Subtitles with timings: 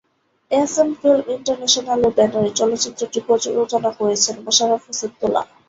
[0.51, 5.41] S M film ইন্টারন্যাশনালের ব্যানারে চলচ্চিত্রটি প্রযোজনা করেছেন মোশারফ হোসেন তুলা।